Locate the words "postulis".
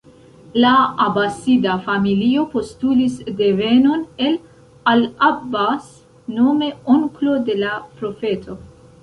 2.53-3.19